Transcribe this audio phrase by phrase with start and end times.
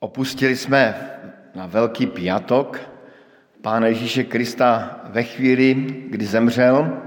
[0.00, 1.10] Opustili jsme
[1.54, 2.80] na Velký piatok
[3.62, 5.74] Pána Ježíše Krista ve chvíli,
[6.10, 7.02] kdy zemřel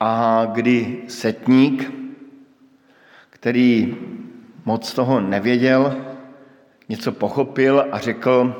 [0.00, 1.92] a kdy setník,
[3.30, 3.96] který
[4.64, 6.04] moc toho nevěděl,
[6.88, 8.54] něco pochopil a řekl,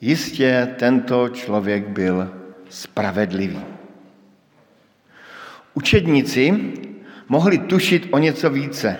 [0.00, 2.34] jistě tento člověk byl
[2.68, 3.60] spravedlivý.
[5.74, 6.72] Učedníci
[7.28, 8.98] mohli tušit o něco více,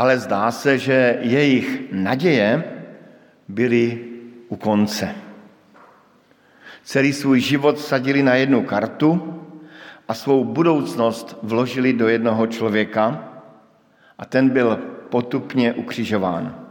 [0.00, 2.64] ale zdá se, že jejich naděje
[3.48, 4.04] byly
[4.48, 5.14] u konce.
[6.84, 9.42] Celý svůj život sadili na jednu kartu
[10.08, 13.28] a svou budoucnost vložili do jednoho člověka
[14.18, 14.76] a ten byl
[15.08, 16.68] potupně ukřižován.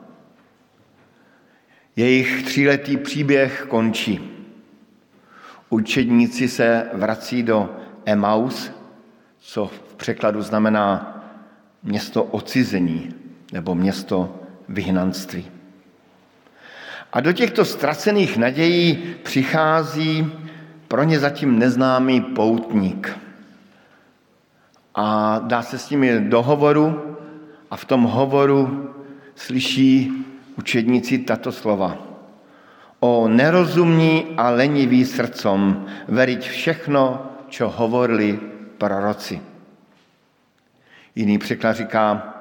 [1.96, 4.46] Jejich tříletý příběh končí.
[5.70, 7.76] Učedníci se vrací do
[8.06, 8.72] Emaus,
[9.40, 11.16] co v překladu znamená
[11.84, 13.20] město ocizení
[13.54, 14.40] nebo město
[14.70, 15.52] vyhnanství.
[17.14, 20.32] A do těchto ztracených nadějí přichází
[20.88, 23.18] pro ně zatím neznámý poutník.
[24.96, 27.18] A dá se s nimi do hovoru
[27.72, 28.90] a v tom hovoru
[29.36, 30.12] slyší
[30.58, 31.98] učedníci tato slova.
[33.00, 38.36] O nerozumní a lenivý srdcom veriť všechno, čo hovorili
[38.78, 39.42] proroci.
[41.16, 42.39] Jiný překlad říká,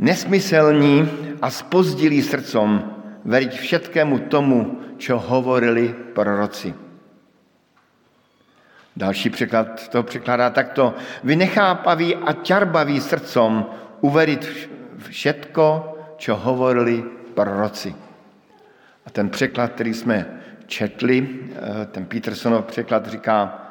[0.00, 1.04] nesmyselní
[1.44, 2.68] a spozdilí srdcom
[3.24, 6.72] veriť všetkému tomu, čo hovorili proroci.
[8.96, 10.94] Další překlad to překládá takto.
[11.24, 13.66] Vy nechápaví a ťarbaví srdcom
[14.00, 14.42] uveriť
[15.08, 15.66] všetko,
[16.16, 17.94] čo hovorili proroci.
[19.06, 20.26] A ten překlad, který jsme
[20.66, 23.66] četli, eh, ten Petersonov překlad říká,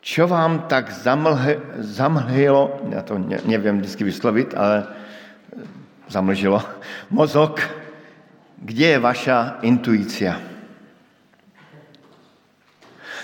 [0.00, 1.40] čo vám tak zamlh,
[1.78, 4.86] zamlhilo, já to ne, nevím vždycky vyslovit, ale
[6.14, 6.62] zamlžilo,
[7.10, 7.58] mozok,
[8.62, 10.38] kde je vaša intuícia?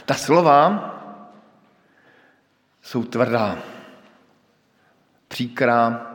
[0.03, 0.59] Ta slova
[2.83, 3.59] jsou tvrdá,
[5.31, 6.07] příkrá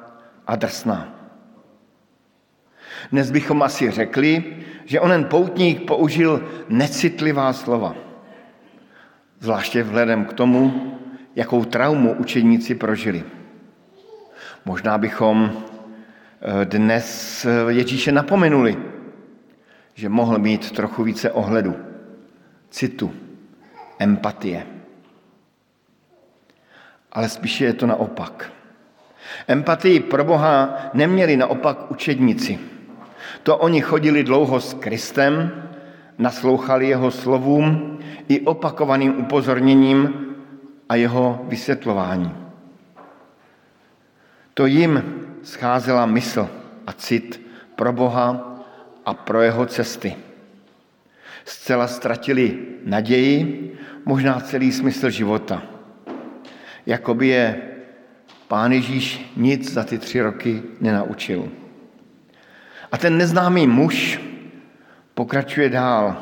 [0.43, 1.15] a drsná.
[3.11, 7.95] Dnes bychom asi řekli, že onen poutník použil necitlivá slova.
[9.39, 10.91] Zvláště vzhledem k tomu,
[11.35, 13.23] jakou traumu učeníci prožili.
[14.65, 15.63] Možná bychom
[16.63, 18.77] dnes Ježíše napomenuli,
[19.93, 21.75] že mohl mít trochu více ohledu,
[22.69, 23.13] citu,
[23.99, 24.67] empatie.
[27.11, 28.51] Ale spíše je to naopak.
[29.47, 32.59] Empatii pro Boha neměli naopak učedníci.
[33.43, 35.63] To oni chodili dlouho s Kristem,
[36.17, 40.25] naslouchali jeho slovům i opakovaným upozorněním
[40.89, 42.35] a jeho vysvětlování.
[44.53, 46.49] To jim scházela mysl
[46.87, 47.41] a cit
[47.75, 48.57] pro Boha
[49.05, 50.15] a pro jeho cesty.
[51.45, 53.71] Zcela ztratili naději,
[54.05, 55.63] možná celý smysl života.
[56.85, 57.61] Jakoby je
[58.47, 61.49] pán Ježíš nic za ty tři roky nenaučil.
[62.91, 64.21] A ten neznámý muž
[65.13, 66.17] pokračuje dál.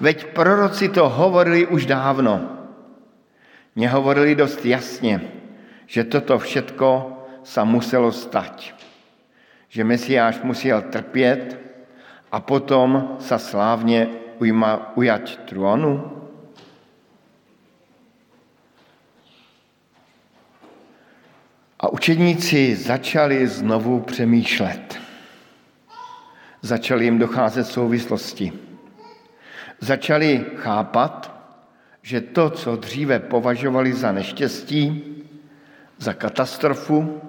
[0.00, 2.58] Veď proroci to hovorili už dávno.
[3.76, 5.20] Nehovorili dost jasně,
[5.86, 7.17] že toto všetko
[7.48, 8.76] sa muselo stať.
[9.72, 11.56] Že Mesiáš musel trpět
[12.28, 16.12] a potom sa slávně ujma, ujať trónu?
[21.80, 24.98] A učedníci začali znovu přemýšlet.
[26.62, 28.52] Začali jim docházet souvislosti.
[29.80, 31.38] Začali chápat,
[32.02, 35.14] že to, co dříve považovali za neštěstí,
[35.98, 37.27] za katastrofu,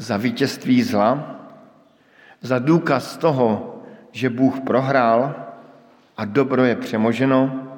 [0.00, 1.36] za vítězství zla,
[2.40, 3.76] za důkaz toho,
[4.12, 5.34] že Bůh prohrál
[6.16, 7.68] a dobro je přemoženo,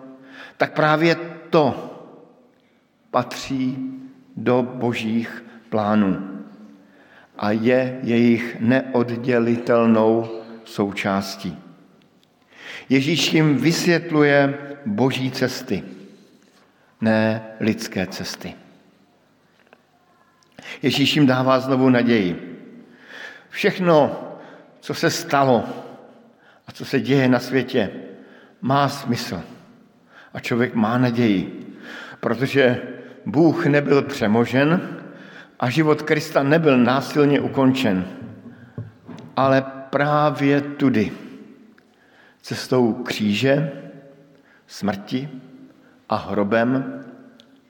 [0.56, 1.14] tak právě
[1.50, 1.90] to
[3.10, 3.78] patří
[4.36, 6.38] do božích plánů
[7.38, 10.30] a je jejich neoddělitelnou
[10.64, 11.58] součástí.
[12.88, 15.82] Ježíš jim vysvětluje boží cesty,
[17.00, 18.61] ne lidské cesty.
[20.82, 22.58] Ježíš jim dává znovu naději.
[23.48, 24.22] Všechno,
[24.80, 25.64] co se stalo
[26.66, 27.90] a co se děje na světě,
[28.60, 29.42] má smysl.
[30.34, 31.66] A člověk má naději,
[32.20, 32.82] protože
[33.26, 34.98] Bůh nebyl přemožen
[35.60, 38.04] a život Krista nebyl násilně ukončen,
[39.36, 41.12] ale právě tudy,
[42.42, 43.72] cestou kříže,
[44.66, 45.28] smrti
[46.08, 47.04] a hrobem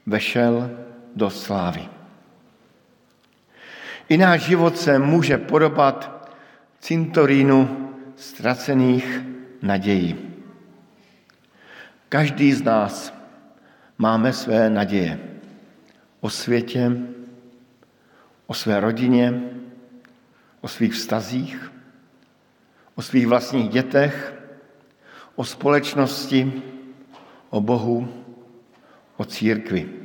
[0.06, 0.70] vešel
[1.16, 1.88] do slávy.
[4.08, 6.28] I náš život se může podobat
[6.80, 9.20] cintorínu ztracených
[9.62, 10.18] nadějí.
[12.08, 13.14] Každý z nás
[13.98, 15.18] máme své naděje
[16.20, 16.92] o světě,
[18.46, 19.40] o své rodině,
[20.60, 21.72] o svých vztazích,
[22.94, 24.34] o svých vlastních dětech,
[25.34, 26.62] o společnosti,
[27.50, 28.24] o Bohu,
[29.16, 30.01] o církvi.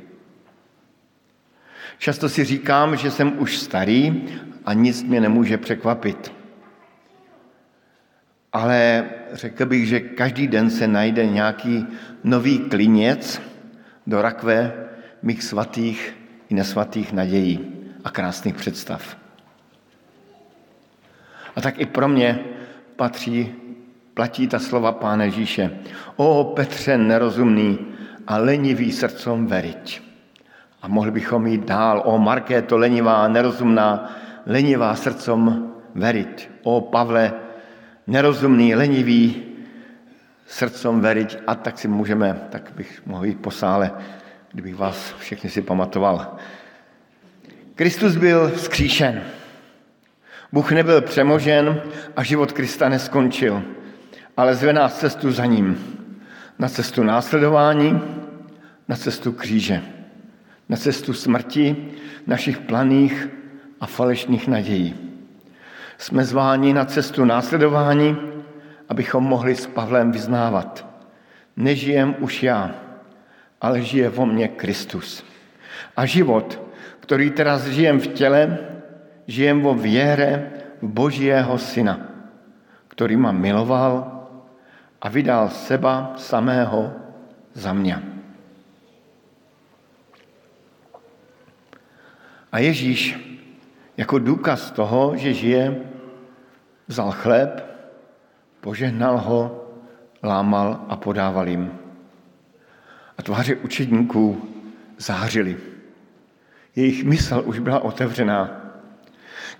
[1.98, 4.22] Často si říkám, že jsem už starý
[4.64, 6.32] a nic mě nemůže překvapit.
[8.52, 11.86] Ale řekl bych, že každý den se najde nějaký
[12.24, 13.42] nový kliněc
[14.06, 14.72] do rakve
[15.22, 16.16] mých svatých
[16.48, 17.72] i nesvatých nadějí
[18.04, 19.16] a krásných představ.
[21.56, 22.38] A tak i pro mě
[22.96, 23.54] patří,
[24.14, 25.70] platí ta slova Pána Ježíše.
[26.16, 27.78] O Petře nerozumný
[28.26, 30.07] a lenivý srdcom veriť.
[30.88, 32.02] A mohli bychom jít dál.
[32.04, 36.50] O Markéto lenivá, nerozumná, lenivá srdcom veriť.
[36.62, 37.32] O Pavle
[38.06, 39.42] nerozumný, lenivý,
[40.46, 41.36] srdcom veriť.
[41.46, 43.92] A tak si můžeme, tak bych mohl jít po sále,
[44.52, 46.36] kdybych vás všechny si pamatoval.
[47.74, 49.22] Kristus byl vzkříšen.
[50.52, 51.82] Bůh nebyl přemožen
[52.16, 53.62] a život Krista neskončil,
[54.36, 55.76] ale zve nás cestu za ním.
[56.58, 58.00] Na cestu následování,
[58.88, 59.97] na cestu kříže,
[60.68, 61.76] na cestu smrti,
[62.26, 63.28] našich planých
[63.80, 64.94] a falešných nadějí.
[65.98, 68.16] Jsme zváni na cestu následování,
[68.88, 70.86] abychom mohli s Pavlem vyznávat.
[71.56, 72.74] Nežijem už já,
[73.60, 75.24] ale žije vo mně Kristus.
[75.96, 76.60] A život,
[77.00, 78.58] který teraz žijem v těle,
[79.26, 80.50] žijem vo věre
[80.82, 82.00] v Božího Syna,
[82.88, 84.22] který ma miloval
[85.02, 86.92] a vydal seba samého
[87.54, 88.17] za mě.
[92.52, 93.18] A Ježíš
[93.96, 95.82] jako důkaz toho, že žije,
[96.86, 97.64] vzal chléb,
[98.60, 99.64] požehnal ho,
[100.22, 101.72] lámal a podával jim.
[103.18, 104.48] A tváře učedníků
[104.98, 105.56] zářily.
[106.76, 108.64] Jejich mysl už byla otevřená.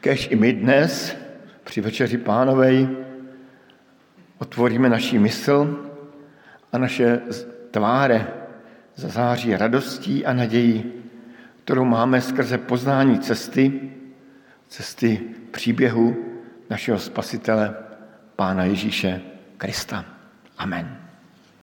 [0.01, 1.17] Kež i my dnes
[1.65, 2.89] při večeři pánovej
[4.39, 5.91] otvoríme naši mysl
[6.73, 7.21] a naše
[7.71, 8.27] tváře
[8.95, 10.93] zazáří radostí a nadějí,
[11.69, 13.91] kterou máme skrze poznání cesty,
[14.69, 15.21] cesty
[15.51, 16.17] příběhu
[16.71, 17.77] našeho spasitele,
[18.37, 19.21] Pána Ježíše
[19.57, 20.05] Krista.
[20.59, 21.08] Amen.